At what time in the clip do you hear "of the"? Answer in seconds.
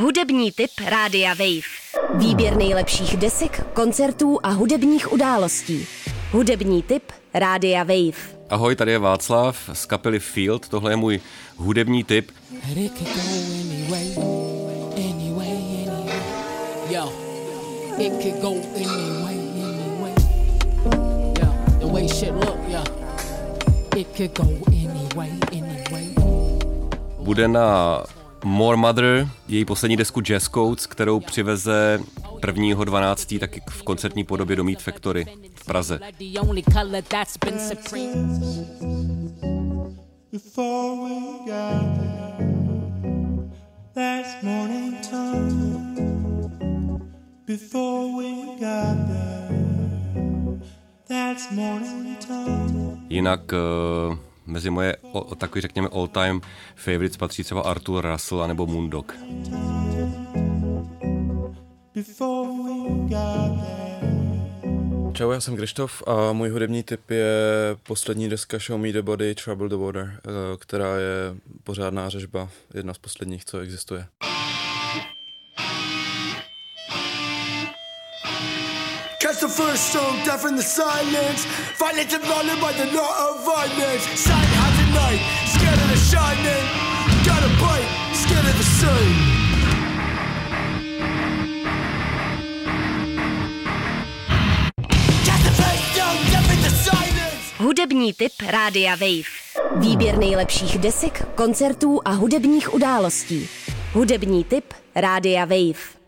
85.78-86.00, 88.44-88.64